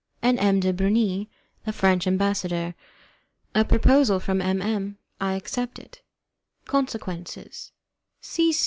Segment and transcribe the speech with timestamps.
[0.23, 0.59] and M.
[0.59, 1.27] de Bernis,
[1.63, 2.73] the French Ambassador
[3.53, 4.59] A Proposal from M.
[4.59, 6.01] M.; I Accept It
[6.65, 7.71] Consequences
[8.19, 8.51] C.
[8.51, 8.59] C.